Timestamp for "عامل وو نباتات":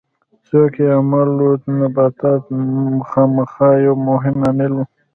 0.95-2.43